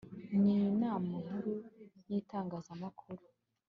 [0.41, 1.53] n Inama Nkuru
[2.09, 3.23] y Itangazamakuru